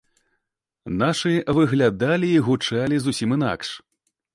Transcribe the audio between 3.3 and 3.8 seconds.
інакш.